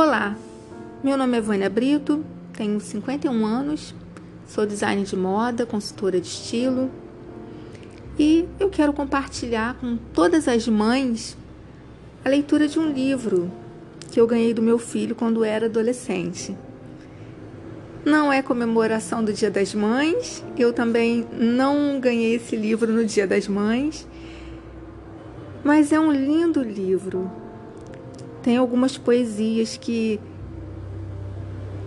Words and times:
Olá, 0.00 0.36
meu 1.02 1.16
nome 1.16 1.38
é 1.38 1.40
Vânia 1.40 1.68
Brito, 1.68 2.24
tenho 2.56 2.78
51 2.80 3.44
anos, 3.44 3.92
sou 4.46 4.64
designer 4.64 5.04
de 5.04 5.16
moda, 5.16 5.66
consultora 5.66 6.20
de 6.20 6.28
estilo 6.28 6.88
e 8.16 8.46
eu 8.60 8.70
quero 8.70 8.92
compartilhar 8.92 9.74
com 9.74 9.96
todas 10.14 10.46
as 10.46 10.68
mães 10.68 11.36
a 12.24 12.28
leitura 12.28 12.68
de 12.68 12.78
um 12.78 12.92
livro 12.92 13.50
que 14.12 14.20
eu 14.20 14.26
ganhei 14.28 14.54
do 14.54 14.62
meu 14.62 14.78
filho 14.78 15.16
quando 15.16 15.42
era 15.42 15.66
adolescente. 15.66 16.56
Não 18.04 18.32
é 18.32 18.40
comemoração 18.40 19.24
do 19.24 19.32
Dia 19.32 19.50
das 19.50 19.74
Mães, 19.74 20.44
eu 20.56 20.72
também 20.72 21.26
não 21.32 21.98
ganhei 21.98 22.36
esse 22.36 22.54
livro 22.54 22.92
no 22.92 23.04
Dia 23.04 23.26
das 23.26 23.48
Mães, 23.48 24.06
mas 25.64 25.90
é 25.90 25.98
um 25.98 26.12
lindo 26.12 26.62
livro. 26.62 27.47
Tem 28.42 28.56
algumas 28.56 28.96
poesias 28.96 29.76
que 29.76 30.20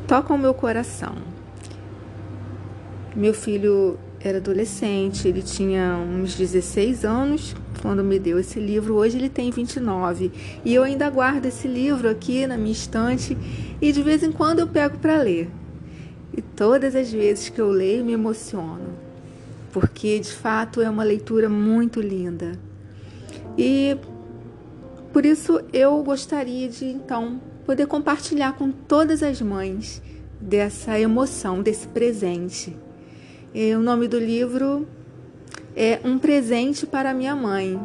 tocam 0.08 0.38
meu 0.38 0.54
coração. 0.54 1.16
Meu 3.16 3.34
filho 3.34 3.98
era 4.24 4.38
adolescente, 4.38 5.28
ele 5.28 5.42
tinha 5.42 5.98
uns 5.98 6.36
16 6.36 7.04
anos 7.04 7.56
quando 7.82 8.04
me 8.04 8.20
deu 8.20 8.40
esse 8.40 8.60
livro. 8.60 8.96
Hoje 8.96 9.18
ele 9.18 9.30
tem 9.30 9.50
29 9.50 10.32
e 10.64 10.74
eu 10.74 10.84
ainda 10.84 11.10
guardo 11.10 11.46
esse 11.46 11.68
livro 11.68 12.10
aqui 12.10 12.46
na 12.46 12.58
minha 12.58 12.72
estante 12.72 13.38
e 13.82 13.92
de 13.92 14.04
vez 14.04 14.24
em 14.24 14.32
quando 14.32 14.60
eu 14.60 14.68
pego 14.68 14.98
para 15.00 15.22
ler. 15.22 15.50
E 16.36 16.42
todas 16.42 16.96
as 16.96 17.12
vezes 17.12 17.50
que 17.50 17.60
eu 17.60 17.70
leio 17.70 18.06
me 18.06 18.14
emociono, 18.14 18.94
porque 19.72 20.20
de 20.20 20.32
fato 20.32 20.82
é 20.82 20.90
uma 20.90 21.04
leitura 21.04 21.50
muito 21.50 22.00
linda. 22.00 22.54
E 23.58 23.98
por 25.14 25.26
isso 25.26 25.62
eu 25.74 26.02
gostaria 26.04 26.70
de 26.70 26.86
então 26.86 27.42
poder 27.66 27.86
compartilhar 27.86 28.54
com 28.54 28.72
todas 28.72 29.22
as 29.22 29.42
mães 29.42 30.02
dessa 30.40 31.00
emoção, 31.00 31.62
desse 31.62 31.88
presente. 31.88 32.76
E 33.54 33.74
o 33.76 33.80
nome 33.80 34.08
do 34.08 34.18
livro 34.18 34.88
é 35.76 36.00
Um 36.04 36.18
Presente 36.18 36.88
para 36.88 37.14
Minha 37.14 37.36
Mãe, 37.36 37.80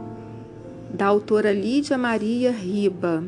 da 0.92 1.06
autora 1.06 1.52
Lídia 1.52 1.98
Maria 1.98 2.52
Riba. 2.52 3.24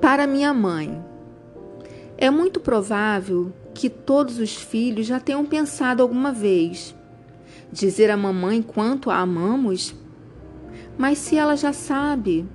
Para 0.00 0.26
minha 0.26 0.52
mãe. 0.54 1.02
É 2.16 2.30
muito 2.30 2.60
provável 2.60 3.52
que 3.74 3.88
todos 3.88 4.38
os 4.38 4.54
filhos 4.54 5.06
já 5.06 5.20
tenham 5.20 5.44
pensado 5.46 6.02
alguma 6.02 6.32
vez 6.32 6.94
dizer 7.72 8.10
à 8.10 8.16
mamãe 8.16 8.62
quanto 8.62 9.10
a 9.10 9.18
amamos? 9.18 9.94
Mas 10.96 11.18
se 11.18 11.36
ela 11.36 11.56
já 11.56 11.72
sabe, 11.72 12.46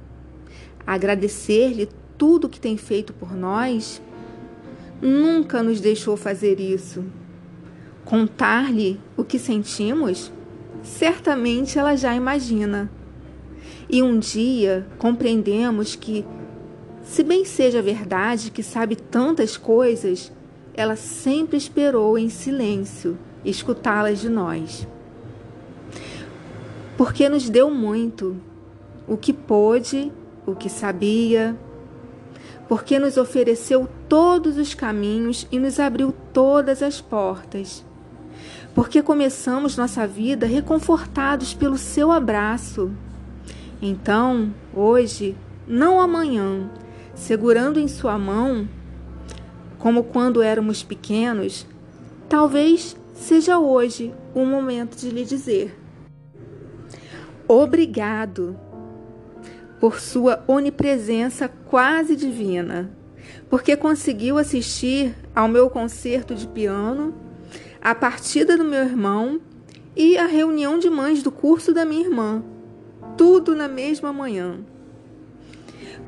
agradecer-lhe 0.85 1.87
tudo 2.17 2.49
que 2.49 2.59
tem 2.59 2.77
feito 2.77 3.13
por 3.13 3.33
nós, 3.33 4.01
nunca 5.01 5.63
nos 5.63 5.79
deixou 5.79 6.17
fazer 6.17 6.59
isso. 6.59 7.05
Contar-lhe 8.03 8.99
o 9.15 9.23
que 9.23 9.39
sentimos, 9.39 10.31
certamente 10.81 11.79
ela 11.79 11.95
já 11.95 12.13
imagina. 12.13 12.91
E 13.89 14.01
um 14.01 14.19
dia 14.19 14.85
compreendemos 14.97 15.95
que, 15.95 16.25
se 17.01 17.23
bem 17.23 17.45
seja 17.45 17.81
verdade 17.81 18.51
que 18.51 18.63
sabe 18.63 18.95
tantas 18.95 19.55
coisas, 19.55 20.31
ela 20.73 20.95
sempre 20.95 21.55
esperou 21.55 22.17
em 22.17 22.29
silêncio 22.29 23.17
escutá-las 23.45 24.19
de 24.19 24.29
nós 24.29 24.87
porque 27.03 27.27
nos 27.27 27.49
deu 27.49 27.69
muito, 27.69 28.37
o 29.05 29.17
que 29.17 29.33
pôde, 29.33 30.09
o 30.45 30.55
que 30.55 30.69
sabia, 30.69 31.53
porque 32.65 32.97
nos 32.97 33.17
ofereceu 33.17 33.89
todos 34.07 34.57
os 34.57 34.73
caminhos 34.73 35.45
e 35.51 35.59
nos 35.59 35.81
abriu 35.81 36.15
todas 36.31 36.81
as 36.81 37.01
portas. 37.01 37.83
Porque 38.73 39.01
começamos 39.01 39.75
nossa 39.75 40.07
vida 40.07 40.45
reconfortados 40.45 41.53
pelo 41.53 41.77
seu 41.77 42.09
abraço. 42.09 42.89
Então, 43.81 44.53
hoje, 44.73 45.35
não 45.67 45.99
amanhã, 45.99 46.69
segurando 47.13 47.81
em 47.81 47.87
sua 47.89 48.17
mão, 48.17 48.65
como 49.77 50.05
quando 50.05 50.41
éramos 50.41 50.83
pequenos, 50.83 51.67
talvez 52.29 52.95
seja 53.13 53.59
hoje 53.59 54.13
o 54.33 54.45
momento 54.45 54.95
de 54.95 55.09
lhe 55.09 55.25
dizer: 55.25 55.82
Obrigado 57.53 58.57
por 59.79 59.99
sua 59.99 60.43
onipresença 60.47 61.47
quase 61.47 62.15
divina, 62.15 62.89
porque 63.47 63.77
conseguiu 63.77 64.39
assistir 64.39 65.13
ao 65.35 65.47
meu 65.47 65.69
concerto 65.69 66.33
de 66.33 66.47
piano, 66.47 67.13
a 67.79 67.93
partida 67.93 68.57
do 68.57 68.63
meu 68.63 68.83
irmão 68.83 69.39
e 69.95 70.17
a 70.17 70.25
reunião 70.25 70.79
de 70.79 70.89
mães 70.89 71.21
do 71.21 71.31
curso 71.31 71.71
da 71.75 71.85
minha 71.85 72.03
irmã, 72.03 72.43
tudo 73.15 73.55
na 73.55 73.67
mesma 73.67 74.11
manhã. 74.11 74.57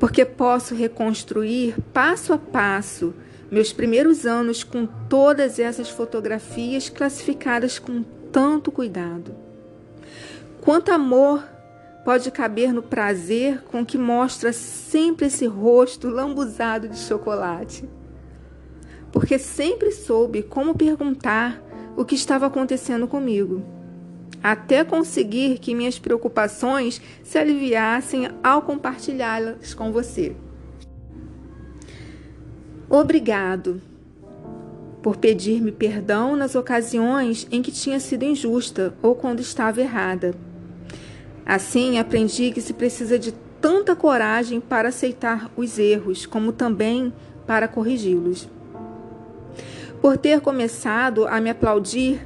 Porque 0.00 0.24
posso 0.24 0.74
reconstruir 0.74 1.76
passo 1.92 2.32
a 2.32 2.38
passo 2.38 3.14
meus 3.52 3.72
primeiros 3.72 4.26
anos 4.26 4.64
com 4.64 4.84
todas 4.84 5.60
essas 5.60 5.88
fotografias 5.88 6.88
classificadas 6.88 7.78
com 7.78 8.02
tanto 8.32 8.72
cuidado. 8.72 9.45
Quanto 10.66 10.90
amor 10.90 11.44
pode 12.04 12.28
caber 12.32 12.72
no 12.72 12.82
prazer 12.82 13.62
com 13.70 13.86
que 13.86 13.96
mostra 13.96 14.52
sempre 14.52 15.26
esse 15.26 15.46
rosto 15.46 16.08
lambuzado 16.08 16.88
de 16.88 16.98
chocolate? 16.98 17.88
Porque 19.12 19.38
sempre 19.38 19.92
soube 19.92 20.42
como 20.42 20.74
perguntar 20.74 21.62
o 21.96 22.04
que 22.04 22.16
estava 22.16 22.46
acontecendo 22.46 23.06
comigo, 23.06 23.62
até 24.42 24.82
conseguir 24.82 25.60
que 25.60 25.72
minhas 25.72 26.00
preocupações 26.00 27.00
se 27.22 27.38
aliviassem 27.38 28.28
ao 28.42 28.60
compartilhá-las 28.62 29.72
com 29.72 29.92
você. 29.92 30.34
Obrigado 32.90 33.80
por 35.00 35.16
pedir-me 35.16 35.70
perdão 35.70 36.34
nas 36.34 36.56
ocasiões 36.56 37.46
em 37.52 37.62
que 37.62 37.70
tinha 37.70 38.00
sido 38.00 38.24
injusta 38.24 38.96
ou 39.00 39.14
quando 39.14 39.38
estava 39.38 39.80
errada 39.80 40.34
Assim, 41.46 42.00
aprendi 42.00 42.50
que 42.50 42.60
se 42.60 42.72
precisa 42.72 43.16
de 43.16 43.30
tanta 43.60 43.94
coragem 43.94 44.60
para 44.60 44.88
aceitar 44.88 45.48
os 45.56 45.78
erros, 45.78 46.26
como 46.26 46.52
também 46.52 47.12
para 47.46 47.68
corrigi-los. 47.68 48.48
Por 50.02 50.16
ter 50.16 50.40
começado 50.40 51.26
a 51.28 51.40
me 51.40 51.48
aplaudir 51.48 52.20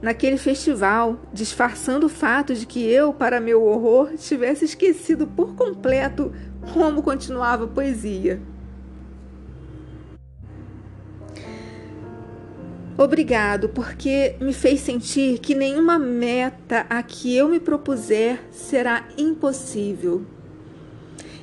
naquele 0.00 0.38
festival, 0.38 1.20
disfarçando 1.32 2.06
o 2.06 2.08
fato 2.08 2.54
de 2.54 2.64
que 2.64 2.82
eu, 2.82 3.12
para 3.12 3.40
meu 3.40 3.62
horror, 3.62 4.14
tivesse 4.16 4.64
esquecido 4.64 5.26
por 5.26 5.54
completo 5.54 6.32
como 6.72 7.02
continuava 7.02 7.64
a 7.64 7.68
poesia. 7.68 8.40
Obrigado, 12.96 13.70
porque 13.70 14.36
me 14.38 14.52
fez 14.52 14.80
sentir 14.80 15.38
que 15.38 15.54
nenhuma 15.54 15.98
meta 15.98 16.84
a 16.90 17.02
que 17.02 17.34
eu 17.34 17.48
me 17.48 17.58
propuser 17.58 18.38
será 18.50 19.08
impossível. 19.16 20.26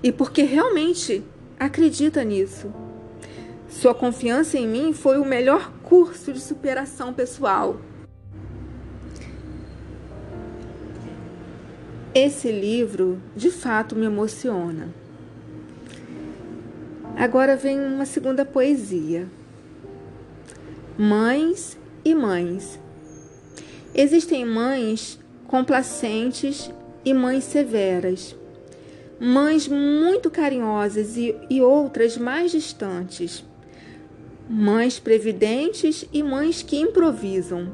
E 0.04 0.12
porque 0.12 0.44
realmente 0.44 1.24
acredita 1.60 2.24
nisso. 2.24 2.72
Sua 3.68 3.96
confiança 3.96 4.60
em 4.60 4.68
mim 4.68 4.94
foi 4.94 5.18
o 5.18 5.26
melhor 5.26 5.72
curso 5.82 6.32
de 6.32 6.40
superação 6.40 7.14
pessoal. 7.14 7.82
Esse 12.14 12.52
livro 12.52 13.20
de 13.36 13.50
fato 13.50 13.96
me 13.96 14.06
emociona. 14.06 14.94
Agora 17.16 17.56
vem 17.56 17.80
uma 17.80 18.06
segunda 18.06 18.46
poesia 18.46 19.28
mães 21.02 21.78
e 22.04 22.14
mães. 22.14 22.78
Existem 23.96 24.46
mães 24.46 25.18
complacentes 25.48 26.70
e 27.06 27.14
mães 27.14 27.46
severas, 27.46 28.36
mães 29.18 29.66
muito 29.66 30.30
carinhosas 30.30 31.16
e, 31.16 31.34
e 31.50 31.62
outras 31.62 32.18
mais 32.18 32.52
distantes, 32.52 33.46
mães 34.50 35.00
previdentes 35.00 36.04
e 36.12 36.22
mães 36.22 36.62
que 36.62 36.76
improvisam, 36.76 37.72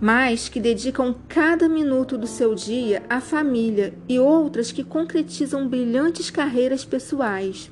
mas 0.00 0.48
que 0.48 0.60
dedicam 0.60 1.12
cada 1.28 1.68
minuto 1.68 2.16
do 2.16 2.28
seu 2.28 2.54
dia 2.54 3.02
à 3.10 3.20
família 3.20 3.92
e 4.08 4.16
outras 4.16 4.70
que 4.70 4.84
concretizam 4.84 5.66
brilhantes 5.66 6.30
carreiras 6.30 6.84
pessoais. 6.84 7.68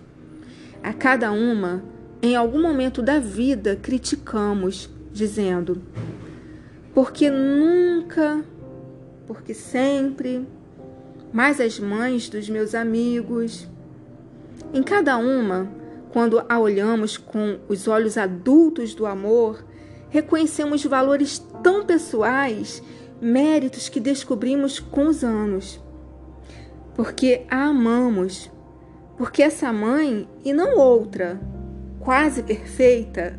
A 0.82 0.93
cada 0.93 1.31
uma 1.31 2.00
em 2.22 2.37
algum 2.37 2.61
momento 2.61 3.02
da 3.02 3.19
vida 3.19 3.76
criticamos, 3.76 4.90
dizendo: 5.12 5.82
porque 6.94 7.31
nunca, 7.31 8.44
porque 9.26 9.55
sempre, 9.55 10.46
mais 11.32 11.61
as 11.61 11.78
mães 11.78 12.28
dos 12.28 12.49
meus 12.49 12.75
amigos. 12.75 13.69
Em 14.72 14.82
cada 14.82 15.17
uma, 15.17 15.69
quando 16.12 16.44
a 16.49 16.58
olhamos 16.58 17.17
com 17.17 17.58
os 17.69 17.88
olhos 17.88 18.19
adultos 18.19 18.94
do 18.94 19.06
amor, 19.06 19.64
reconhecemos 20.08 20.84
valores 20.84 21.38
tão 21.62 21.84
pessoais, 21.84 22.82
méritos 23.20 23.88
que 23.88 24.00
descobrimos 24.00 24.78
com 24.78 25.06
os 25.06 25.25
anos. 25.25 25.81
Porque 26.94 27.46
a 27.49 27.66
amamos, 27.66 28.50
porque 29.16 29.43
essa 29.43 29.73
mãe, 29.73 30.28
e 30.44 30.52
não 30.52 30.76
outra, 30.76 31.40
quase 32.11 32.43
perfeita, 32.43 33.39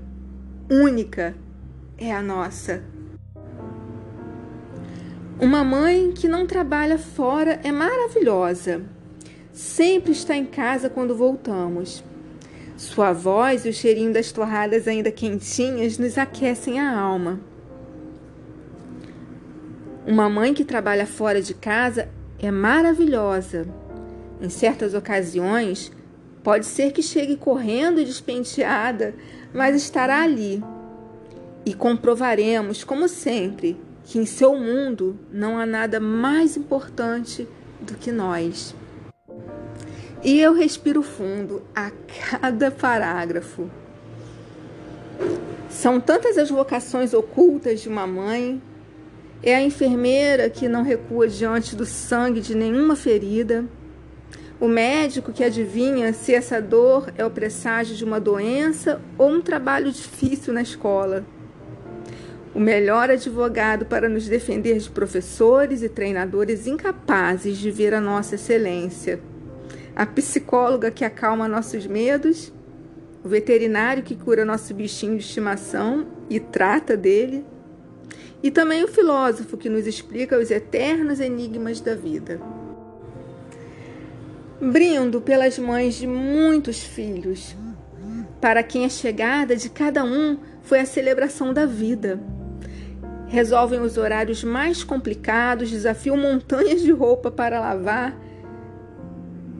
única, 0.69 1.35
é 1.97 2.09
a 2.13 2.21
nossa. 2.21 2.81
Uma 5.37 5.61
mãe 5.61 6.13
que 6.13 6.25
não 6.25 6.47
trabalha 6.47 6.97
fora 6.97 7.59
é 7.65 7.69
maravilhosa. 7.69 8.81
Sempre 9.51 10.13
está 10.13 10.37
em 10.37 10.45
casa 10.45 10.89
quando 10.89 11.13
voltamos. 11.13 12.01
Sua 12.77 13.11
voz 13.11 13.65
e 13.65 13.69
o 13.69 13.73
cheirinho 13.73 14.13
das 14.13 14.31
torradas 14.31 14.87
ainda 14.87 15.11
quentinhas 15.11 15.97
nos 15.97 16.17
aquecem 16.17 16.79
a 16.79 16.97
alma. 16.97 17.41
Uma 20.07 20.29
mãe 20.29 20.53
que 20.53 20.63
trabalha 20.63 21.05
fora 21.05 21.41
de 21.41 21.53
casa 21.53 22.07
é 22.39 22.49
maravilhosa. 22.49 23.67
Em 24.39 24.49
certas 24.49 24.93
ocasiões, 24.93 25.91
pode 26.43 26.65
ser 26.65 26.91
que 26.91 27.01
chegue 27.01 27.35
correndo 27.35 27.99
e 27.99 28.05
despenteada, 28.05 29.13
mas 29.53 29.75
estará 29.75 30.21
ali. 30.21 30.63
E 31.65 31.73
comprovaremos, 31.73 32.83
como 32.83 33.07
sempre, 33.07 33.77
que 34.03 34.17
em 34.17 34.25
seu 34.25 34.57
mundo 34.57 35.17
não 35.31 35.57
há 35.57 35.65
nada 35.65 35.99
mais 35.99 36.57
importante 36.57 37.47
do 37.79 37.95
que 37.95 38.11
nós. 38.11 38.75
E 40.23 40.39
eu 40.39 40.53
respiro 40.53 41.01
fundo 41.01 41.63
a 41.75 41.91
cada 42.31 42.69
parágrafo. 42.69 43.69
São 45.69 45.99
tantas 45.99 46.37
as 46.37 46.49
vocações 46.49 47.13
ocultas 47.13 47.81
de 47.81 47.89
uma 47.89 48.05
mãe. 48.05 48.61
É 49.41 49.55
a 49.55 49.61
enfermeira 49.63 50.49
que 50.49 50.67
não 50.67 50.83
recua 50.83 51.27
diante 51.27 51.75
do 51.75 51.85
sangue 51.85 52.41
de 52.41 52.53
nenhuma 52.53 52.95
ferida. 52.95 53.65
O 54.61 54.67
médico 54.67 55.33
que 55.33 55.43
adivinha 55.43 56.13
se 56.13 56.33
essa 56.33 56.61
dor 56.61 57.11
é 57.17 57.25
o 57.25 57.31
presságio 57.31 57.95
de 57.95 58.05
uma 58.05 58.19
doença 58.19 59.01
ou 59.17 59.29
um 59.29 59.41
trabalho 59.41 59.91
difícil 59.91 60.53
na 60.53 60.61
escola 60.61 61.25
o 62.53 62.59
melhor 62.59 63.09
advogado 63.09 63.85
para 63.85 64.09
nos 64.09 64.27
defender 64.27 64.77
de 64.77 64.89
professores 64.89 65.81
e 65.81 65.89
treinadores 65.89 66.67
incapazes 66.67 67.57
de 67.57 67.71
ver 67.71 67.93
a 67.93 68.01
nossa 68.01 68.35
excelência, 68.35 69.21
a 69.95 70.05
psicóloga 70.05 70.91
que 70.91 71.05
acalma 71.05 71.47
nossos 71.47 71.87
medos, 71.87 72.51
o 73.23 73.29
veterinário 73.29 74.03
que 74.03 74.15
cura 74.15 74.43
nosso 74.43 74.73
bichinho 74.73 75.17
de 75.17 75.23
estimação 75.23 76.07
e 76.29 76.39
trata 76.39 76.97
dele, 76.97 77.45
e 78.43 78.49
também 78.49 78.83
o 78.83 78.87
filósofo 78.87 79.55
que 79.55 79.69
nos 79.69 79.85
explica 79.85 80.37
os 80.37 80.49
eternos 80.51 81.19
enigmas 81.19 81.79
da 81.79 81.95
vida. 81.95 82.41
Brindo 84.61 85.19
pelas 85.19 85.57
mães 85.57 85.95
de 85.95 86.05
muitos 86.05 86.83
filhos, 86.83 87.55
para 88.39 88.61
quem 88.61 88.85
a 88.85 88.89
chegada 88.89 89.55
de 89.55 89.69
cada 89.69 90.03
um 90.03 90.37
foi 90.61 90.79
a 90.79 90.85
celebração 90.85 91.53
da 91.53 91.65
vida 91.65 92.19
resolvem 93.31 93.79
os 93.79 93.97
horários 93.97 94.43
mais 94.43 94.83
complicados, 94.83 95.71
desafiam 95.71 96.17
montanhas 96.17 96.81
de 96.81 96.91
roupa 96.91 97.31
para 97.31 97.61
lavar 97.61 98.13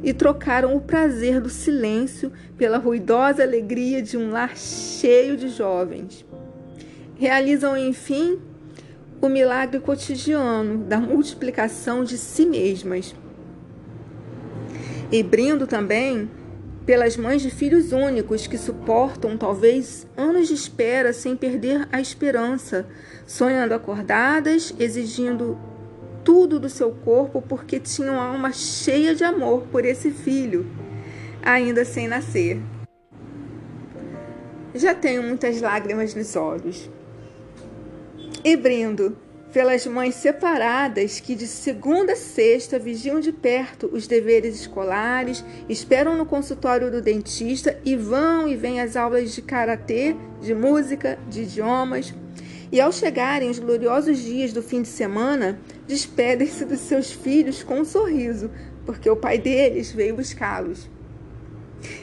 e 0.04 0.12
trocaram 0.12 0.76
o 0.76 0.82
prazer 0.82 1.40
do 1.40 1.50
silêncio 1.50 2.34
pela 2.58 2.78
ruidosa 2.78 3.44
alegria 3.44 4.02
de 4.02 4.18
um 4.18 4.30
lar 4.30 4.58
cheio 4.58 5.38
de 5.38 5.48
jovens. 5.48 6.26
Realizam, 7.16 7.78
enfim, 7.78 8.40
o 9.22 9.30
milagre 9.30 9.80
cotidiano 9.80 10.80
da 10.80 11.00
multiplicação 11.00 12.04
de 12.04 12.18
si 12.18 12.46
mesmas. 12.46 13.16
E 15.12 15.22
brindo 15.22 15.68
também 15.68 16.30
pelas 16.86 17.18
mães 17.18 17.42
de 17.42 17.50
filhos 17.50 17.92
únicos 17.92 18.48
que 18.48 18.58
suportam 18.58 19.38
talvez 19.38 20.08
anos 20.16 20.48
de 20.48 20.54
espera 20.54 21.12
sem 21.12 21.36
perder 21.36 21.88
a 21.92 22.00
esperança, 22.00 22.88
sonhando 23.28 23.74
acordadas, 23.74 24.74
exigindo 24.80 25.60
tudo 26.24 26.60
do 26.60 26.70
seu 26.70 26.92
corpo 26.92 27.42
porque 27.42 27.80
tinham 27.80 28.20
alma 28.20 28.54
cheia 28.54 29.14
de 29.14 29.24
amor 29.24 29.64
por 29.72 29.84
esse 29.84 30.12
filho, 30.12 30.66
ainda 31.44 31.84
sem 31.84 32.08
nascer. 32.08 32.62
Já 34.74 34.96
tenho 34.96 35.22
muitas 35.24 35.60
lágrimas 35.60 36.16
nos 36.16 36.36
olhos. 36.38 36.90
E 38.44 38.56
brindo 38.56 39.18
pelas 39.52 39.86
mães 39.86 40.16
separadas 40.16 41.20
que 41.20 41.36
de 41.36 41.46
segunda 41.46 42.14
a 42.14 42.16
sexta 42.16 42.80
vigiam 42.80 43.20
de 43.20 43.32
perto 43.32 43.90
os 43.92 44.08
deveres 44.08 44.56
escolares, 44.56 45.44
esperam 45.68 46.18
no 46.18 46.26
consultório 46.26 46.90
do 46.90 47.02
dentista 47.02 47.78
e 47.84 47.96
vão 47.96 48.48
e 48.48 48.56
vêm 48.56 48.80
às 48.80 48.96
aulas 48.96 49.34
de 49.34 49.42
karatê, 49.42 50.16
de 50.42 50.54
música, 50.56 51.20
de 51.30 51.44
idiomas. 51.44 52.14
E 52.72 52.80
ao 52.80 52.92
chegarem 52.94 53.50
os 53.50 53.60
gloriosos 53.60 54.20
dias 54.20 54.54
do 54.54 54.64
fim 54.64 54.82
de 54.82 54.88
semana, 54.88 55.60
despedem-se 55.86 56.64
dos 56.64 56.80
seus 56.80 57.12
filhos 57.12 57.62
com 57.62 57.82
um 57.82 57.86
sorriso, 57.86 58.50
porque 58.86 59.10
o 59.10 59.18
pai 59.18 59.38
deles 59.38 59.92
veio 59.92 60.16
buscá-los. 60.16 60.90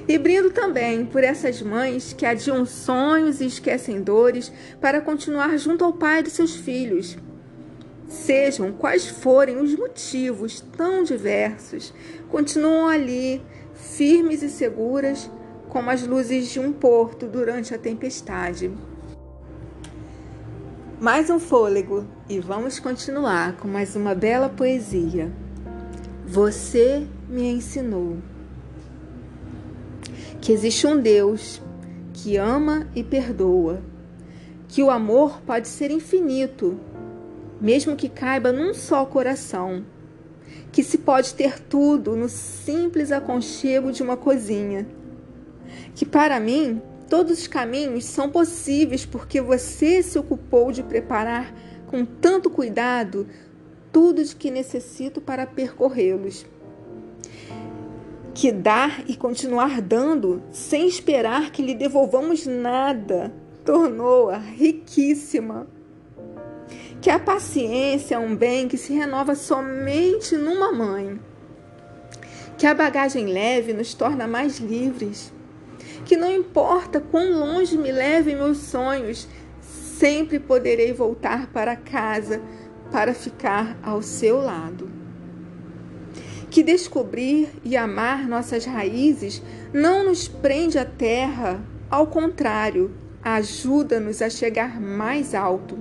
E 0.06 0.18
brindo 0.18 0.50
também 0.50 1.06
por 1.06 1.24
essas 1.24 1.62
mães 1.62 2.12
que 2.12 2.26
adiam 2.26 2.66
sonhos 2.66 3.40
e 3.40 3.46
esquecem 3.46 4.02
dores 4.02 4.52
para 4.80 5.00
continuar 5.00 5.56
junto 5.56 5.84
ao 5.84 5.92
pai 5.92 6.22
de 6.22 6.30
seus 6.30 6.54
filhos 6.54 7.16
Sejam 8.08 8.72
quais 8.72 9.06
forem 9.06 9.58
os 9.58 9.76
motivos 9.76 10.60
tão 10.60 11.02
diversos, 11.02 11.92
continuam 12.30 12.88
ali, 12.88 13.42
firmes 13.74 14.42
e 14.42 14.48
seguras, 14.48 15.30
como 15.68 15.90
as 15.90 16.06
luzes 16.06 16.48
de 16.48 16.58
um 16.58 16.72
porto 16.72 17.26
durante 17.26 17.74
a 17.74 17.78
tempestade. 17.78 18.72
Mais 20.98 21.28
um 21.28 21.38
fôlego 21.38 22.06
e 22.28 22.40
vamos 22.40 22.80
continuar 22.80 23.56
com 23.58 23.68
mais 23.68 23.94
uma 23.94 24.14
bela 24.14 24.48
poesia. 24.48 25.30
Você 26.26 27.06
me 27.28 27.46
ensinou 27.46 28.16
que 30.40 30.50
existe 30.50 30.86
um 30.86 30.98
Deus 30.98 31.60
que 32.14 32.38
ama 32.38 32.88
e 32.96 33.04
perdoa, 33.04 33.82
que 34.66 34.82
o 34.82 34.90
amor 34.90 35.42
pode 35.42 35.68
ser 35.68 35.90
infinito 35.90 36.80
mesmo 37.60 37.96
que 37.96 38.08
caiba 38.08 38.52
num 38.52 38.72
só 38.72 39.04
coração, 39.04 39.84
que 40.70 40.82
se 40.82 40.98
pode 40.98 41.34
ter 41.34 41.60
tudo 41.60 42.16
no 42.16 42.28
simples 42.28 43.10
aconchego 43.10 43.90
de 43.90 44.02
uma 44.02 44.16
cozinha. 44.16 44.86
Que 45.94 46.06
para 46.06 46.38
mim 46.38 46.80
todos 47.08 47.40
os 47.40 47.46
caminhos 47.46 48.04
são 48.04 48.30
possíveis 48.30 49.04
porque 49.04 49.40
você 49.40 50.02
se 50.02 50.18
ocupou 50.18 50.70
de 50.70 50.82
preparar 50.82 51.54
com 51.86 52.04
tanto 52.04 52.50
cuidado 52.50 53.26
tudo 53.90 54.22
de 54.22 54.36
que 54.36 54.50
necessito 54.50 55.20
para 55.20 55.46
percorrê-los. 55.46 56.46
Que 58.34 58.52
dar 58.52 59.02
e 59.08 59.16
continuar 59.16 59.80
dando 59.80 60.42
sem 60.52 60.86
esperar 60.86 61.50
que 61.50 61.62
lhe 61.62 61.74
devolvamos 61.74 62.46
nada 62.46 63.32
tornou-a 63.64 64.38
riquíssima 64.38 65.66
que 67.00 67.10
a 67.10 67.18
paciência 67.18 68.16
é 68.16 68.18
um 68.18 68.34
bem 68.34 68.66
que 68.66 68.76
se 68.76 68.92
renova 68.92 69.34
somente 69.34 70.36
numa 70.36 70.72
mãe, 70.72 71.18
que 72.56 72.66
a 72.66 72.74
bagagem 72.74 73.26
leve 73.26 73.72
nos 73.72 73.94
torna 73.94 74.26
mais 74.26 74.58
livres, 74.58 75.32
que 76.04 76.16
não 76.16 76.30
importa 76.30 77.00
quão 77.00 77.38
longe 77.38 77.78
me 77.78 77.92
levem 77.92 78.34
meus 78.34 78.58
sonhos, 78.58 79.28
sempre 79.60 80.40
poderei 80.40 80.92
voltar 80.92 81.46
para 81.52 81.76
casa 81.76 82.42
para 82.90 83.14
ficar 83.14 83.78
ao 83.82 84.02
seu 84.02 84.40
lado. 84.40 84.90
Que 86.50 86.62
descobrir 86.64 87.50
e 87.62 87.76
amar 87.76 88.26
nossas 88.26 88.64
raízes 88.64 89.40
não 89.72 90.04
nos 90.04 90.26
prende 90.26 90.78
à 90.78 90.84
terra, 90.84 91.62
ao 91.90 92.06
contrário, 92.06 92.90
ajuda-nos 93.22 94.20
a 94.20 94.30
chegar 94.30 94.80
mais 94.80 95.34
alto 95.34 95.78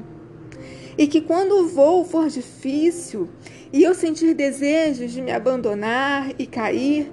e 0.98 1.08
que 1.08 1.22
quando 1.22 1.52
o 1.54 1.68
voo 1.68 2.04
for 2.04 2.28
difícil 2.28 3.30
e 3.72 3.84
eu 3.84 3.94
sentir 3.94 4.34
desejos 4.34 5.12
de 5.12 5.22
me 5.22 5.32
abandonar 5.32 6.32
e 6.40 6.48
cair, 6.48 7.12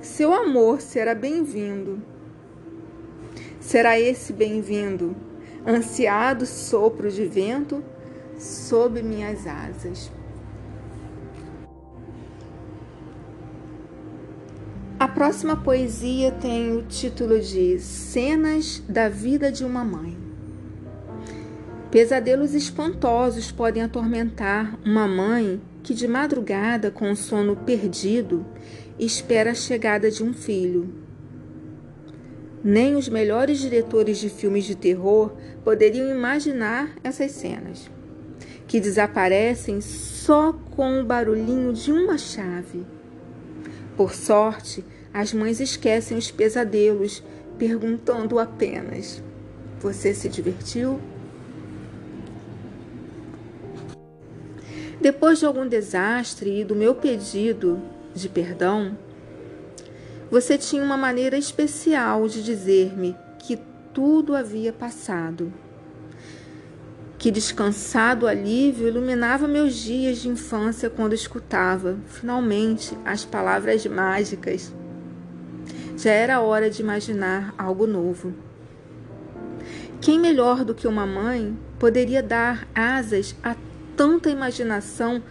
seu 0.00 0.32
amor 0.32 0.80
será 0.80 1.14
bem-vindo. 1.14 2.02
Será 3.60 3.98
esse 3.98 4.32
bem-vindo, 4.32 5.14
ansiado 5.66 6.44
sopro 6.44 7.10
de 7.10 7.24
vento 7.24 7.82
sob 8.36 9.02
minhas 9.02 9.46
asas. 9.46 10.10
próxima 15.14 15.56
poesia 15.56 16.32
tem 16.32 16.76
o 16.76 16.82
título 16.82 17.40
de 17.40 17.78
Cenas 17.78 18.82
da 18.88 19.08
Vida 19.08 19.50
de 19.50 19.64
uma 19.64 19.84
Mãe. 19.84 20.23
Pesadelos 21.94 22.54
espantosos 22.54 23.52
podem 23.52 23.80
atormentar 23.80 24.76
uma 24.84 25.06
mãe 25.06 25.62
que, 25.80 25.94
de 25.94 26.08
madrugada, 26.08 26.90
com 26.90 27.12
o 27.12 27.14
sono 27.14 27.54
perdido, 27.54 28.44
espera 28.98 29.52
a 29.52 29.54
chegada 29.54 30.10
de 30.10 30.20
um 30.20 30.34
filho. 30.34 30.92
Nem 32.64 32.96
os 32.96 33.08
melhores 33.08 33.60
diretores 33.60 34.18
de 34.18 34.28
filmes 34.28 34.64
de 34.64 34.74
terror 34.74 35.36
poderiam 35.62 36.10
imaginar 36.10 36.96
essas 37.04 37.30
cenas, 37.30 37.88
que 38.66 38.80
desaparecem 38.80 39.80
só 39.80 40.52
com 40.52 41.00
o 41.00 41.04
barulhinho 41.04 41.72
de 41.72 41.92
uma 41.92 42.18
chave. 42.18 42.84
Por 43.96 44.12
sorte, 44.12 44.84
as 45.12 45.32
mães 45.32 45.60
esquecem 45.60 46.18
os 46.18 46.28
pesadelos, 46.28 47.22
perguntando 47.56 48.40
apenas: 48.40 49.22
Você 49.78 50.12
se 50.12 50.28
divertiu? 50.28 50.98
Depois 55.04 55.38
de 55.38 55.44
algum 55.44 55.68
desastre 55.68 56.60
e 56.60 56.64
do 56.64 56.74
meu 56.74 56.94
pedido 56.94 57.78
de 58.14 58.26
perdão, 58.26 58.96
você 60.30 60.56
tinha 60.56 60.82
uma 60.82 60.96
maneira 60.96 61.36
especial 61.36 62.26
de 62.26 62.42
dizer-me 62.42 63.14
que 63.38 63.58
tudo 63.92 64.34
havia 64.34 64.72
passado. 64.72 65.52
Que 67.18 67.30
descansado 67.30 68.26
alívio 68.26 68.88
iluminava 68.88 69.46
meus 69.46 69.74
dias 69.74 70.22
de 70.22 70.30
infância 70.30 70.88
quando 70.88 71.12
escutava, 71.12 71.98
finalmente, 72.06 72.96
as 73.04 73.26
palavras 73.26 73.84
mágicas. 73.84 74.72
Já 75.98 76.12
era 76.12 76.40
hora 76.40 76.70
de 76.70 76.80
imaginar 76.80 77.54
algo 77.58 77.86
novo. 77.86 78.32
Quem 80.00 80.18
melhor 80.18 80.64
do 80.64 80.74
que 80.74 80.88
uma 80.88 81.06
mãe 81.06 81.54
poderia 81.78 82.22
dar 82.22 82.66
asas 82.74 83.36
a 83.44 83.54
tanta 83.96 84.30
imaginação 84.30 85.22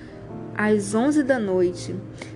às 0.56 0.94
onze 0.94 1.24
da 1.24 1.40
noite, 1.40 1.96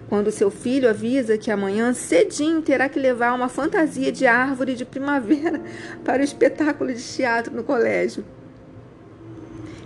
quando 0.10 0.31
seu 0.31 0.50
filho 0.50 0.89
avisa 0.89 1.38
que 1.38 1.51
amanhã 1.51 1.93
cedinho 1.93 2.62
terá 2.62 2.89
que 2.89 3.00
levar 3.00 3.34
uma 3.34 3.50
fantasia 3.50 4.12
de 4.12 4.25
árvore 4.25 4.75
de 4.75 4.86
primavera 4.86 5.62
para 6.03 6.22
o 6.22 6.25
espetáculo 6.25 6.93
de 6.93 7.03
teatro 7.03 7.55
no 7.55 7.63
colégio. 7.63 8.24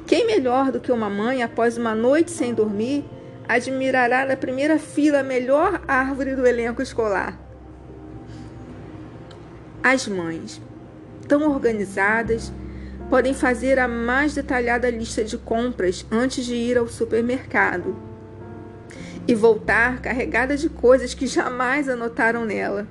Quem 0.06 0.26
melhor 0.26 0.72
do 0.72 0.80
que 0.80 0.92
uma 0.92 1.10
mãe, 1.10 1.42
após 1.42 1.78
uma 1.78 1.96
noite 1.96 2.32
sem 2.32 2.54
dormir, 2.54 3.06
admirará 3.48 4.26
na 4.26 4.36
primeira 4.36 4.78
fila 4.78 5.20
a 5.20 5.24
melhor 5.24 5.82
árvore 5.88 6.36
do 6.36 6.46
elenco 6.46 6.82
escolar? 6.82 7.40
As 9.84 10.08
mães, 10.08 10.62
tão 11.28 11.50
organizadas, 11.50 12.52
podem 13.12 13.34
fazer 13.34 13.78
a 13.78 13.90
mais 13.90 14.34
detalhada 14.34 14.90
lista 14.90 15.22
de 15.22 15.38
compras 15.38 16.06
antes 16.10 16.46
de 16.46 16.56
ir 16.56 16.78
ao 16.78 16.88
supermercado 16.88 17.94
e 19.28 19.36
voltar 19.36 20.02
carregada 20.02 20.56
de 20.56 20.70
coisas 20.70 21.14
que 21.14 21.28
jamais 21.28 21.90
anotaram 21.90 22.46
nela, 22.46 22.88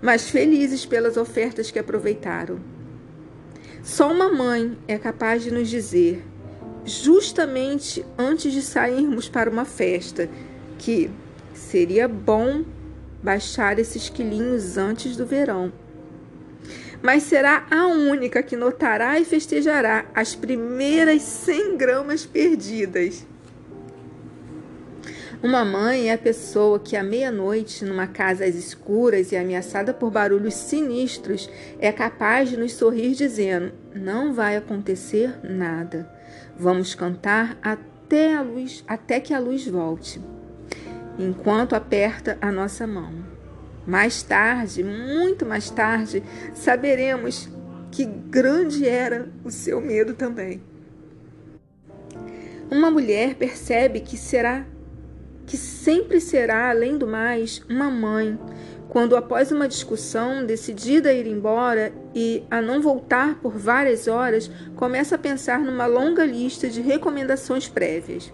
mas 0.00 0.30
felizes 0.30 0.86
pelas 0.86 1.16
ofertas 1.16 1.68
que 1.68 1.80
aproveitaram. 1.80 2.60
Só 3.82 4.08
uma 4.08 4.32
mãe 4.32 4.78
é 4.86 4.96
capaz 4.96 5.42
de 5.42 5.50
nos 5.50 5.68
dizer, 5.68 6.24
justamente 6.84 8.06
antes 8.16 8.52
de 8.52 8.62
sairmos 8.62 9.28
para 9.28 9.50
uma 9.50 9.64
festa, 9.64 10.30
que 10.78 11.10
seria 11.52 12.06
bom 12.06 12.64
baixar 13.20 13.80
esses 13.80 14.08
quilinhos 14.08 14.78
antes 14.78 15.16
do 15.16 15.26
verão 15.26 15.72
mas 17.02 17.22
será 17.22 17.66
a 17.70 17.86
única 17.86 18.42
que 18.42 18.56
notará 18.56 19.18
e 19.18 19.24
festejará 19.24 20.06
as 20.14 20.34
primeiras 20.34 21.22
100 21.22 21.76
gramas 21.76 22.26
perdidas. 22.26 23.26
Uma 25.40 25.64
mãe 25.64 26.10
é 26.10 26.14
a 26.14 26.18
pessoa 26.18 26.80
que 26.80 26.96
à 26.96 27.02
meia-noite, 27.02 27.84
numa 27.84 28.08
casa 28.08 28.44
às 28.44 28.56
escuras 28.56 29.30
e 29.30 29.36
ameaçada 29.36 29.94
por 29.94 30.10
barulhos 30.10 30.54
sinistros, 30.54 31.48
é 31.78 31.92
capaz 31.92 32.48
de 32.48 32.56
nos 32.56 32.72
sorrir 32.72 33.14
dizendo: 33.14 33.72
"Não 33.94 34.34
vai 34.34 34.56
acontecer 34.56 35.38
nada. 35.44 36.10
Vamos 36.58 36.92
cantar 36.96 37.56
até 37.62 38.34
a 38.34 38.42
luz, 38.42 38.82
até 38.88 39.20
que 39.20 39.32
a 39.32 39.38
luz 39.38 39.64
volte." 39.64 40.20
Enquanto 41.16 41.76
aperta 41.76 42.36
a 42.40 42.50
nossa 42.50 42.84
mão. 42.84 43.27
Mais 43.88 44.22
tarde, 44.22 44.84
muito 44.84 45.46
mais 45.46 45.70
tarde, 45.70 46.22
saberemos 46.52 47.48
que 47.90 48.04
grande 48.04 48.86
era 48.86 49.30
o 49.42 49.50
seu 49.50 49.80
medo 49.80 50.12
também. 50.12 50.62
Uma 52.70 52.90
mulher 52.90 53.36
percebe 53.36 54.00
que 54.00 54.14
será 54.14 54.66
que 55.46 55.56
sempre 55.56 56.20
será, 56.20 56.68
além 56.68 56.98
do 56.98 57.06
mais, 57.06 57.62
uma 57.66 57.90
mãe, 57.90 58.38
quando 58.90 59.16
após 59.16 59.50
uma 59.50 59.66
discussão 59.66 60.44
decidida 60.44 61.08
a 61.08 61.14
ir 61.14 61.26
embora 61.26 61.90
e 62.14 62.44
a 62.50 62.60
não 62.60 62.82
voltar 62.82 63.36
por 63.36 63.56
várias 63.56 64.06
horas, 64.06 64.50
começa 64.76 65.14
a 65.14 65.18
pensar 65.18 65.60
numa 65.60 65.86
longa 65.86 66.26
lista 66.26 66.68
de 66.68 66.82
recomendações 66.82 67.66
prévias. 67.66 68.30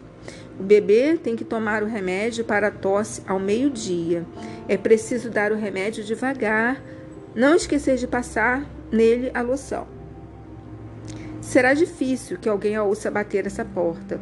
O 0.59 0.63
bebê 0.63 1.17
tem 1.17 1.35
que 1.35 1.45
tomar 1.45 1.83
o 1.83 1.87
remédio 1.87 2.45
para 2.45 2.69
a 2.69 2.71
tosse 2.71 3.23
ao 3.27 3.41
meio-dia. 3.41 4.25
É 4.69 4.77
preciso 4.77 5.29
dar 5.29 5.51
o 5.51 5.57
remédio 5.57 6.05
devagar, 6.05 6.81
não 7.35 7.57
esquecer 7.57 7.97
de 7.97 8.07
passar 8.07 8.65
nele 8.91 9.31
a 9.35 9.43
loção. 9.43 9.87
Será 11.41 11.75
difícil 11.75 12.39
que 12.39 12.49
alguém 12.49 12.77
a 12.77 12.85
ouça 12.85 13.11
bater 13.11 13.47
essa 13.47 13.65
porta. 13.65 14.21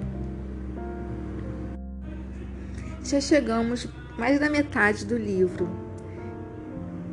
Já 3.04 3.20
chegamos 3.20 3.86
mais 4.18 4.40
da 4.40 4.48
metade 4.48 5.04
do 5.04 5.16
livro 5.16 5.68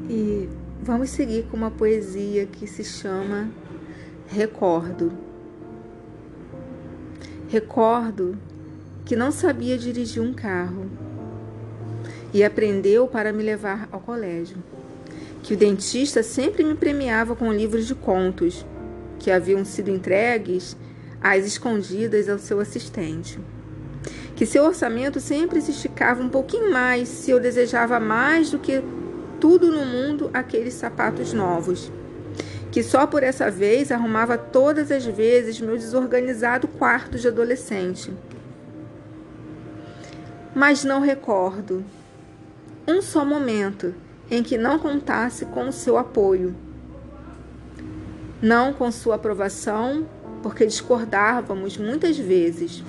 e 0.10 0.50
vamos 0.82 1.10
seguir 1.10 1.46
com 1.48 1.58
uma 1.58 1.70
poesia 1.70 2.46
que 2.46 2.66
se 2.66 2.84
chama 2.84 3.50
Recordo. 4.28 5.12
Recordo 7.48 8.38
que 9.10 9.16
não 9.16 9.32
sabia 9.32 9.76
dirigir 9.76 10.22
um 10.22 10.32
carro 10.32 10.86
e 12.32 12.44
aprendeu 12.44 13.08
para 13.08 13.34
me 13.34 13.42
levar 13.42 13.90
ao 13.92 14.00
colégio. 14.00 14.58
Que 15.42 15.56
o 15.56 15.58
dentista 15.58 16.22
sempre 16.22 16.64
me 16.64 16.76
premiava 16.76 17.36
com 17.36 17.52
livros 17.52 17.88
de 17.88 17.96
contos 17.96 18.64
que 19.18 19.32
haviam 19.32 19.66
sido 19.66 19.90
entregues 19.90 20.78
às 21.20 21.44
escondidas 21.44 22.30
ao 22.30 22.38
seu 22.38 22.60
assistente. 22.60 23.40
Que 24.36 24.46
seu 24.46 24.64
orçamento 24.64 25.20
sempre 25.20 25.60
se 25.60 25.72
esticava 25.72 26.22
um 26.22 26.30
pouquinho 26.30 26.72
mais 26.72 27.10
se 27.10 27.32
eu 27.32 27.40
desejava 27.40 28.00
mais 28.00 28.52
do 28.52 28.60
que 28.60 28.80
tudo 29.40 29.72
no 29.72 29.88
mundo 29.88 30.30
aqueles 30.32 30.76
sapatos 30.76 31.34
novos. 31.34 31.92
Que 32.72 32.84
só 32.84 33.08
por 33.08 33.24
essa 33.24 33.50
vez 33.50 33.92
arrumava 33.92 34.38
todas 34.38 34.92
as 34.92 35.04
vezes 35.04 35.60
meu 35.60 35.76
desorganizado 35.76 36.68
quarto 36.68 37.18
de 37.18 37.28
adolescente 37.28 38.14
mas 40.60 40.84
não 40.84 41.00
recordo 41.00 41.86
um 42.86 43.02
só 43.02 43.24
momento 43.24 43.96
em 44.30 44.44
que 44.44 44.58
não 44.58 44.78
contasse 44.78 45.46
com 45.46 45.70
o 45.70 45.72
seu 45.72 45.98
apoio. 45.98 46.54
Não 48.42 48.74
com 48.74 48.92
sua 48.92 49.16
aprovação, 49.16 50.06
porque 50.44 50.66
discordávamos 50.66 51.78
muitas 51.78 52.18
vezes. 52.18 52.84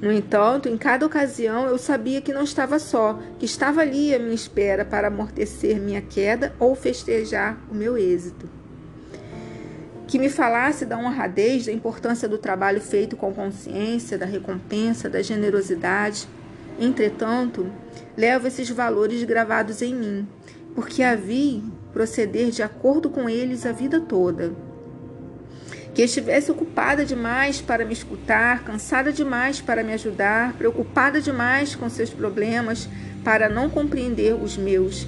No 0.00 0.12
entanto, 0.12 0.68
em 0.68 0.78
cada 0.78 1.04
ocasião 1.04 1.66
eu 1.66 1.78
sabia 1.78 2.20
que 2.20 2.32
não 2.32 2.44
estava 2.44 2.78
só, 2.78 3.18
que 3.40 3.44
estava 3.44 3.80
ali 3.80 4.14
à 4.14 4.18
minha 4.20 4.32
espera 4.32 4.84
para 4.84 5.08
amortecer 5.08 5.80
minha 5.80 6.00
queda 6.00 6.54
ou 6.60 6.76
festejar 6.76 7.58
o 7.68 7.74
meu 7.74 7.98
êxito. 7.98 8.48
Que 10.06 10.16
me 10.16 10.28
falasse 10.28 10.86
da 10.86 10.96
honradez, 10.96 11.66
da 11.66 11.72
importância 11.72 12.28
do 12.28 12.38
trabalho 12.38 12.80
feito 12.80 13.16
com 13.16 13.34
consciência, 13.34 14.16
da 14.16 14.26
recompensa, 14.26 15.10
da 15.10 15.20
generosidade 15.20 16.28
Entretanto, 16.78 17.70
levo 18.16 18.48
esses 18.48 18.68
valores 18.70 19.22
gravados 19.24 19.80
em 19.80 19.94
mim, 19.94 20.28
porque 20.74 21.02
a 21.02 21.14
vi 21.14 21.62
proceder 21.92 22.50
de 22.50 22.62
acordo 22.62 23.08
com 23.08 23.28
eles 23.28 23.64
a 23.64 23.72
vida 23.72 24.00
toda. 24.00 24.52
Que 25.94 26.02
estivesse 26.02 26.50
ocupada 26.50 27.04
demais 27.04 27.60
para 27.60 27.84
me 27.84 27.92
escutar, 27.92 28.64
cansada 28.64 29.12
demais 29.12 29.60
para 29.60 29.84
me 29.84 29.92
ajudar, 29.92 30.54
preocupada 30.54 31.20
demais 31.20 31.76
com 31.76 31.88
seus 31.88 32.10
problemas 32.10 32.88
para 33.22 33.48
não 33.48 33.70
compreender 33.70 34.34
os 34.34 34.56
meus, 34.56 35.06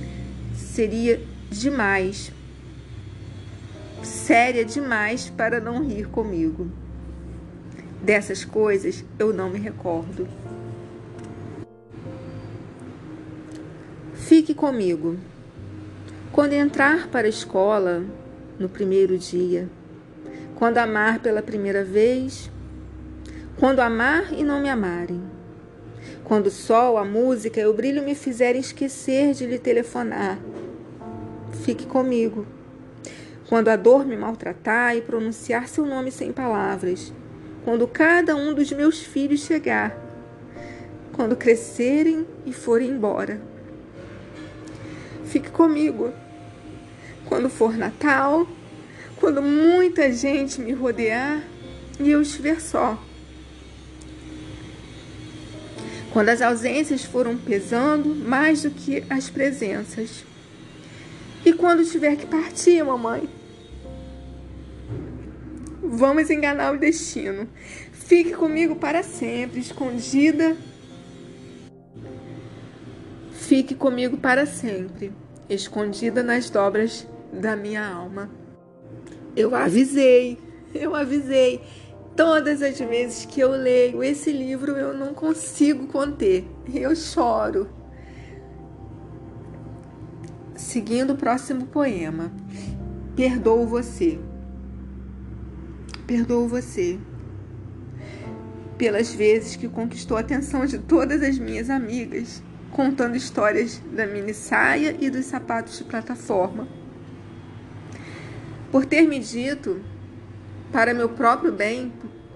seria 0.55 1.21
demais, 1.51 2.33
séria 4.03 4.65
demais 4.65 5.29
para 5.29 5.59
não 5.59 5.85
rir 5.85 6.07
comigo. 6.07 6.71
Dessas 8.01 8.45
coisas 8.45 9.05
eu 9.19 9.33
não 9.33 9.51
me 9.51 9.59
recordo. 9.59 10.29
Fique 14.47 14.61
comigo. 14.61 15.17
Quando 16.31 16.53
entrar 16.53 17.09
para 17.09 17.27
a 17.27 17.29
escola 17.29 18.05
no 18.61 18.69
primeiro 18.69 19.19
dia, 19.19 19.69
quando 20.55 20.79
amar 20.79 21.19
pela 21.19 21.43
primeira 21.43 21.83
vez, 21.83 22.49
quando 23.59 23.81
amar 23.81 24.33
e 24.33 24.45
não 24.45 24.63
me 24.63 24.69
amarem, 24.69 25.21
quando 26.23 26.47
o 26.47 26.51
sol, 26.53 26.97
a 26.97 27.05
música 27.05 27.61
e 27.61 27.67
o 27.67 27.75
brilho 27.75 28.05
me 28.05 28.15
fizerem 28.15 28.61
esquecer 28.61 29.33
de 29.33 29.47
lhe 29.47 29.59
telefonar, 29.59 30.39
fique 31.65 31.85
comigo. 31.85 32.47
Quando 33.49 33.67
a 33.67 33.75
dor 33.75 34.07
me 34.07 34.17
maltratar 34.17 34.97
e 34.97 35.01
pronunciar 35.01 35.67
seu 35.67 35.85
nome 35.85 36.13
sem 36.13 36.31
palavras, 36.31 37.13
quando 37.65 37.89
cada 37.89 38.37
um 38.37 38.55
dos 38.55 38.71
meus 38.71 39.01
filhos 39.01 39.41
chegar, 39.41 39.99
quando 41.15 41.35
crescerem 41.35 42.25
e 42.47 42.53
forem 42.53 42.91
embora. 42.91 43.56
Comigo. 45.57 46.13
Quando 47.25 47.49
for 47.49 47.79
Natal, 47.79 48.47
quando 49.17 49.41
muita 49.41 50.13
gente 50.13 50.61
me 50.61 50.73
rodear 50.73 51.43
e 51.99 52.11
eu 52.11 52.21
estiver 52.21 52.61
só. 52.61 53.03
Quando 56.13 56.29
as 56.29 56.43
ausências 56.43 57.05
foram 57.05 57.39
pesando 57.39 58.15
mais 58.15 58.65
do 58.65 58.71
que 58.71 59.03
as 59.09 59.31
presenças. 59.31 60.27
E 61.43 61.55
quando 61.55 61.91
tiver 61.91 62.17
que 62.17 62.27
partir, 62.27 62.83
mamãe, 62.85 63.27
vamos 65.83 66.29
enganar 66.29 66.75
o 66.75 66.79
destino. 66.79 67.49
Fique 67.93 68.35
comigo 68.35 68.77
para 68.77 69.03
sempre, 69.03 69.61
escondida 69.61 70.55
Fique 73.47 73.77
comigo 73.77 74.17
para 74.17 74.45
sempre, 74.45 75.13
escondida 75.49 76.23
nas 76.23 76.51
dobras 76.51 77.07
da 77.33 77.57
minha 77.57 77.87
alma. 77.87 78.31
Eu 79.35 79.55
avisei, 79.55 80.39
eu 80.75 80.95
avisei. 80.95 81.61
Todas 82.17 82.63
as 82.63 82.79
vezes 82.79 83.27
que 83.27 83.41
eu 83.41 83.51
leio 83.51 84.03
esse 84.03 84.33
livro, 84.33 84.73
eu 84.73 84.95
não 84.95 85.13
consigo 85.13 85.87
conter. 85.87 86.49
Eu 86.73 86.97
choro. 86.97 87.69
Seguindo 90.55 91.13
o 91.13 91.17
próximo 91.17 91.67
poema. 91.67 92.33
Perdoo 93.15 93.67
você. 93.67 94.19
Perdoo 96.07 96.49
você 96.49 96.99
pelas 98.77 99.15
vezes 99.15 99.57
que 99.57 99.69
conquistou 99.69 100.17
a 100.17 100.21
atenção 100.21 100.67
de 100.67 100.79
todas 100.79 101.23
as 101.23 101.39
minhas 101.39 101.71
amigas 101.71 102.43
contando 102.77 103.17
histórias 103.17 103.81
da 103.91 104.07
mini 104.07 104.35
saia 104.35 104.95
e 105.01 105.09
dos 105.09 105.25
sapatos 105.25 105.79
de 105.79 105.85
plataforma. 105.85 106.69
Por 108.71 108.85
ter 108.85 109.09
me 109.09 109.19
dito, 109.19 109.81
para 110.71 110.93
meu 110.93 111.09
próprio 111.09 111.51
bem, 111.51 111.91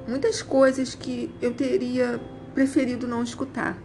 muitas 0.09 0.41
coisas 0.41 0.95
que 0.95 1.31
eu 1.43 1.53
teria 1.53 2.19
preferido 2.55 3.07
não 3.07 3.23
escutar. 3.23 3.77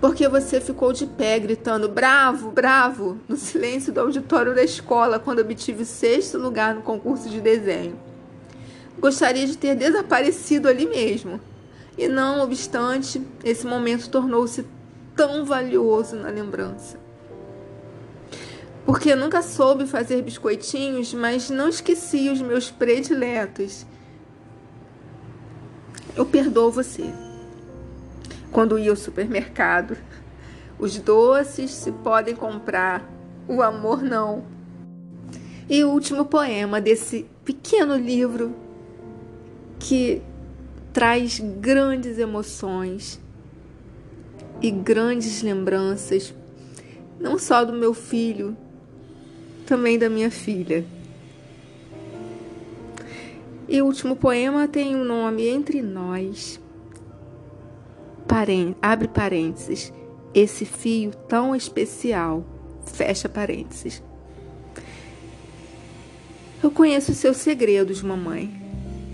Porque 0.00 0.26
você 0.26 0.58
ficou 0.58 0.90
de 0.90 1.04
pé 1.04 1.38
gritando 1.38 1.86
bravo, 1.86 2.50
bravo, 2.50 3.20
no 3.28 3.36
silêncio 3.36 3.92
do 3.92 4.00
auditório 4.00 4.54
da 4.54 4.62
escola 4.62 5.18
quando 5.18 5.40
obtive 5.40 5.82
o 5.82 5.86
sexto 5.86 6.38
lugar 6.38 6.74
no 6.74 6.80
concurso 6.80 7.28
de 7.28 7.42
desenho. 7.42 8.00
Gostaria 8.98 9.46
de 9.46 9.58
ter 9.58 9.74
desaparecido 9.74 10.66
ali 10.66 10.86
mesmo 10.86 11.38
e 11.96 12.08
não 12.08 12.42
obstante, 12.42 13.22
esse 13.42 13.66
momento 13.66 14.10
tornou-se 14.10 14.66
tão 15.14 15.44
valioso 15.44 16.16
na 16.16 16.28
lembrança. 16.28 16.98
Porque 18.84 19.16
nunca 19.16 19.42
soube 19.42 19.86
fazer 19.86 20.22
biscoitinhos, 20.22 21.14
mas 21.14 21.50
não 21.50 21.68
esqueci 21.68 22.28
os 22.28 22.40
meus 22.40 22.70
prediletos. 22.70 23.86
Eu 26.14 26.26
perdoo 26.26 26.70
você. 26.70 27.12
Quando 28.52 28.78
ia 28.78 28.90
ao 28.90 28.96
supermercado, 28.96 29.96
os 30.78 30.98
doces 30.98 31.70
se 31.72 31.90
podem 31.90 32.36
comprar, 32.36 33.02
o 33.48 33.62
amor 33.62 34.02
não. 34.02 34.44
E 35.68 35.82
o 35.82 35.90
último 35.90 36.26
poema 36.26 36.80
desse 36.80 37.26
pequeno 37.44 37.96
livro 37.96 38.54
que 39.78 40.22
traz 40.96 41.40
grandes 41.40 42.18
emoções 42.18 43.20
e 44.62 44.70
grandes 44.70 45.42
lembranças, 45.42 46.34
não 47.20 47.38
só 47.38 47.66
do 47.66 47.74
meu 47.74 47.92
filho, 47.92 48.56
também 49.66 49.98
da 49.98 50.08
minha 50.08 50.30
filha. 50.30 50.86
E 53.68 53.82
o 53.82 53.84
último 53.84 54.16
poema 54.16 54.66
tem 54.66 54.96
o 54.96 55.00
um 55.00 55.04
nome 55.04 55.46
Entre 55.46 55.82
Nós. 55.82 56.58
Abre 58.80 59.08
parênteses. 59.08 59.92
Esse 60.32 60.64
fio 60.64 61.10
tão 61.28 61.54
especial. 61.54 62.42
Fecha 62.86 63.28
parênteses. 63.28 64.02
Eu 66.62 66.70
conheço 66.70 67.12
seus 67.12 67.36
segredos, 67.36 68.00
mamãe. 68.00 68.50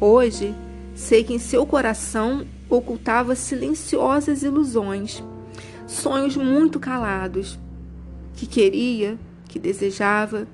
Hoje 0.01 0.55
Sei 0.95 1.25
que 1.25 1.33
em 1.33 1.39
seu 1.39 1.65
coração 1.65 2.47
ocultava 2.69 3.35
silenciosas 3.35 4.43
ilusões, 4.43 5.23
sonhos 5.87 6.37
muito 6.37 6.79
calados, 6.79 7.59
que 8.35 8.47
queria, 8.47 9.19
que 9.49 9.59
desejava, 9.59 10.47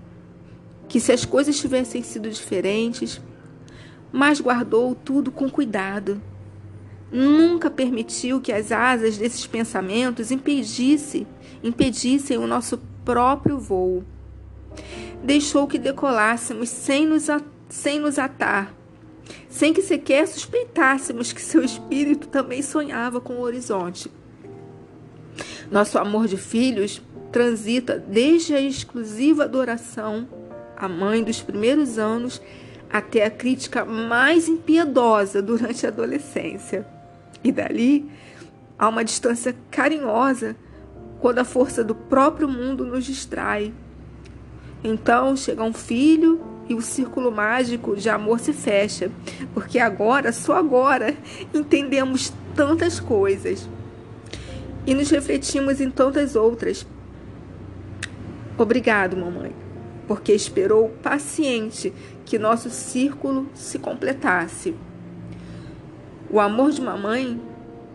que 0.88 1.00
se 1.00 1.12
as 1.12 1.24
coisas 1.24 1.58
tivessem 1.58 2.02
sido 2.02 2.30
diferentes, 2.30 3.20
mas 4.12 4.40
guardou 4.40 4.94
tudo 4.94 5.30
com 5.30 5.50
cuidado. 5.50 6.20
Nunca 7.10 7.70
permitiu 7.70 8.40
que 8.40 8.52
as 8.52 8.70
asas 8.70 9.18
desses 9.18 9.46
pensamentos 9.46 10.30
impedisse, 10.30 11.26
impedissem 11.62 12.38
o 12.38 12.46
nosso 12.46 12.78
próprio 13.04 13.58
voo. 13.58 14.04
Deixou 15.22 15.66
que 15.66 15.78
decolássemos 15.78 16.68
sem 16.68 17.06
nos, 17.06 17.26
sem 17.68 17.98
nos 17.98 18.18
atar, 18.18 18.74
sem 19.48 19.72
que 19.72 19.82
sequer 19.82 20.26
suspeitássemos 20.26 21.32
que 21.32 21.40
seu 21.40 21.62
espírito 21.62 22.28
também 22.28 22.62
sonhava 22.62 23.20
com 23.20 23.34
o 23.34 23.40
horizonte. 23.40 24.10
Nosso 25.70 25.98
amor 25.98 26.26
de 26.26 26.36
filhos 26.36 27.02
transita 27.30 27.98
desde 27.98 28.54
a 28.54 28.60
exclusiva 28.60 29.44
adoração 29.44 30.28
à 30.76 30.88
mãe 30.88 31.22
dos 31.22 31.42
primeiros 31.42 31.98
anos 31.98 32.40
até 32.90 33.24
a 33.24 33.30
crítica 33.30 33.84
mais 33.84 34.48
impiedosa 34.48 35.42
durante 35.42 35.84
a 35.84 35.90
adolescência. 35.90 36.86
E 37.44 37.52
dali 37.52 38.10
há 38.78 38.88
uma 38.88 39.04
distância 39.04 39.54
carinhosa 39.70 40.56
quando 41.20 41.38
a 41.38 41.44
força 41.44 41.84
do 41.84 41.94
próprio 41.94 42.48
mundo 42.48 42.84
nos 42.84 43.04
distrai. 43.04 43.72
Então 44.82 45.36
chega 45.36 45.62
um 45.62 45.72
filho 45.72 46.40
e 46.68 46.74
o 46.74 46.82
círculo 46.82 47.32
mágico 47.32 47.96
de 47.96 48.08
amor 48.10 48.40
se 48.40 48.52
fecha, 48.52 49.10
porque 49.54 49.78
agora, 49.78 50.32
só 50.32 50.56
agora, 50.56 51.14
entendemos 51.54 52.32
tantas 52.54 53.00
coisas 53.00 53.68
e 54.86 54.94
nos 54.94 55.10
refletimos 55.10 55.80
em 55.80 55.90
tantas 55.90 56.36
outras. 56.36 56.86
Obrigado, 58.56 59.16
mamãe, 59.16 59.54
porque 60.06 60.32
esperou 60.32 60.90
paciente 61.02 61.92
que 62.24 62.38
nosso 62.38 62.68
círculo 62.70 63.48
se 63.54 63.78
completasse. 63.78 64.74
O 66.30 66.40
amor 66.40 66.70
de 66.70 66.82
mamãe 66.82 67.40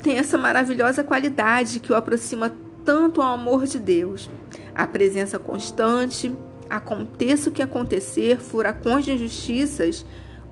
tem 0.01 0.17
essa 0.17 0.37
maravilhosa 0.37 1.03
qualidade 1.03 1.79
que 1.79 1.91
o 1.91 1.95
aproxima 1.95 2.55
tanto 2.83 3.21
ao 3.21 3.33
amor 3.33 3.65
de 3.65 3.79
Deus, 3.79 4.29
a 4.75 4.85
presença 4.85 5.39
constante, 5.39 6.35
aconteça 6.75 7.49
o 7.49 7.53
que 7.53 7.61
acontecer, 7.61 8.39
furacões 8.39 9.05
de 9.05 9.11
injustiças 9.11 10.03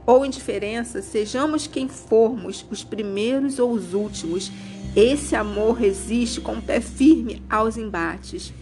ou 0.06 0.24
indiferença, 0.24 1.02
sejamos 1.02 1.66
quem 1.66 1.88
formos, 1.88 2.66
os 2.70 2.84
primeiros 2.84 3.58
ou 3.58 3.72
os 3.72 3.96
últimos, 3.96 4.52
esse 4.96 5.36
amor 5.36 5.74
resiste 5.74 6.40
com 6.40 6.54
o 6.54 6.62
pé 6.62 6.80
firme 6.80 7.42
aos 7.50 7.76
embates. 7.76 8.54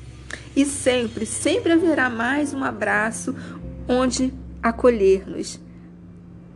E 0.55 0.65
sempre, 0.65 1.25
sempre 1.25 1.73
haverá 1.73 2.09
mais 2.09 2.53
um 2.53 2.63
abraço 2.63 3.35
onde 3.87 4.33
acolher-nos. 4.63 5.59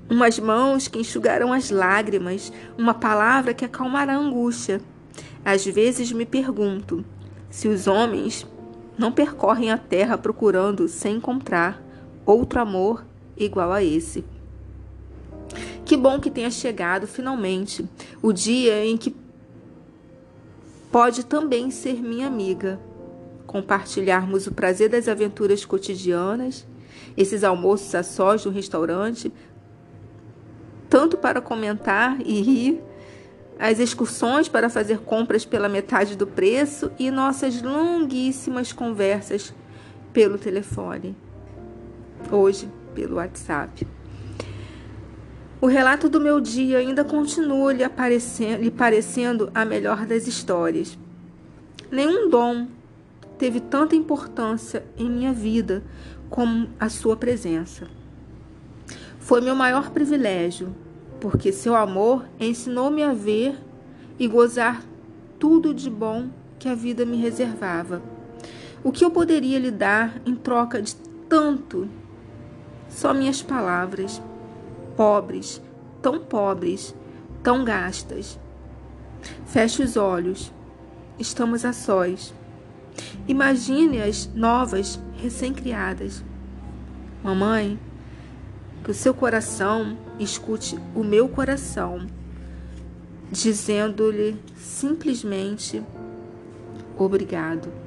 Umas 0.09 0.39
mãos 0.39 0.87
que 0.87 0.99
enxugarão 0.99 1.51
as 1.51 1.69
lágrimas, 1.69 2.51
uma 2.77 2.93
palavra 2.93 3.53
que 3.53 3.65
acalmará 3.65 4.13
a 4.13 4.19
angústia. 4.19 4.79
Às 5.43 5.65
vezes 5.65 6.11
me 6.13 6.25
pergunto 6.25 7.03
se 7.49 7.67
os 7.67 7.87
homens 7.87 8.47
não 8.97 9.11
percorrem 9.11 9.71
a 9.71 9.77
terra 9.77 10.17
procurando 10.17 10.87
sem 10.87 11.17
encontrar 11.17 11.81
outro 12.25 12.59
amor 12.59 13.05
igual 13.37 13.71
a 13.71 13.83
esse. 13.83 14.23
Que 15.85 15.97
bom 15.97 16.19
que 16.19 16.31
tenha 16.31 16.49
chegado 16.49 17.07
finalmente 17.07 17.87
o 18.21 18.31
dia 18.31 18.85
em 18.85 18.95
que 18.95 19.15
pode 20.91 21.25
também 21.25 21.69
ser 21.71 22.01
minha 22.01 22.27
amiga. 22.27 22.79
Compartilharmos 23.45 24.47
o 24.47 24.53
prazer 24.53 24.89
das 24.89 25.07
aventuras 25.07 25.65
cotidianas, 25.65 26.65
esses 27.17 27.43
almoços 27.43 27.93
a 27.93 28.03
sós 28.03 28.45
no 28.45 28.51
restaurante, 28.51 29.31
tanto 30.89 31.17
para 31.17 31.41
comentar 31.41 32.19
e 32.21 32.41
rir, 32.41 32.81
as 33.59 33.79
excursões 33.79 34.47
para 34.49 34.69
fazer 34.69 34.99
compras 34.99 35.45
pela 35.45 35.69
metade 35.69 36.15
do 36.15 36.27
preço 36.27 36.91
e 36.99 37.09
nossas 37.11 37.61
longuíssimas 37.61 38.71
conversas 38.71 39.53
pelo 40.11 40.37
telefone. 40.37 41.15
Hoje, 42.31 42.69
pelo 42.93 43.15
WhatsApp. 43.15 43.87
O 45.59 45.67
relato 45.67 46.09
do 46.09 46.19
meu 46.19 46.41
dia 46.41 46.79
ainda 46.79 47.03
continua 47.03 47.71
lhe, 47.71 47.83
lhe 48.59 48.71
parecendo 48.71 49.49
a 49.55 49.63
melhor 49.63 50.05
das 50.05 50.27
histórias. 50.27 50.97
Nenhum 51.89 52.29
dom 52.29 52.67
teve 53.37 53.59
tanta 53.59 53.95
importância 53.95 54.83
em 54.97 55.09
minha 55.09 55.31
vida 55.31 55.83
como 56.29 56.69
a 56.79 56.89
sua 56.89 57.15
presença. 57.15 57.87
Foi 59.19 59.39
meu 59.39 59.55
maior 59.55 59.91
privilégio, 59.91 60.75
porque 61.23 61.53
seu 61.53 61.73
amor 61.73 62.25
ensinou-me 62.37 63.01
a 63.01 63.13
ver 63.13 63.57
e 64.19 64.27
gozar 64.27 64.83
tudo 65.39 65.73
de 65.73 65.89
bom 65.89 66.27
que 66.59 66.67
a 66.67 66.75
vida 66.75 67.05
me 67.05 67.15
reservava. 67.15 68.01
O 68.83 68.91
que 68.91 69.05
eu 69.05 69.09
poderia 69.09 69.57
lhe 69.57 69.71
dar 69.71 70.21
em 70.25 70.35
troca 70.35 70.81
de 70.81 70.93
tanto? 71.29 71.87
Só 72.89 73.13
minhas 73.13 73.41
palavras 73.41 74.21
pobres, 74.97 75.61
tão 76.01 76.19
pobres, 76.19 76.93
tão 77.41 77.63
gastas. 77.63 78.37
Feche 79.45 79.81
os 79.81 79.95
olhos. 79.95 80.51
Estamos 81.17 81.63
a 81.63 81.71
sós. 81.71 82.33
Imagine 83.29 84.01
as 84.01 84.27
novas 84.35 84.99
recém-criadas. 85.15 86.21
Mamãe, 87.23 87.79
que 88.83 88.91
o 88.91 88.93
seu 88.93 89.13
coração 89.13 89.97
escute 90.19 90.77
o 90.95 91.03
meu 91.03 91.27
coração, 91.27 92.07
dizendo-lhe 93.31 94.37
simplesmente 94.55 95.83
obrigado. 96.97 97.82